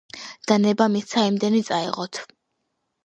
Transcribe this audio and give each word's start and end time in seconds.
და 0.51 0.55
ნება 0.63 0.87
მისცა 0.95 1.25
იმდენი 1.33 1.63
წაეღოთ. 1.71 2.21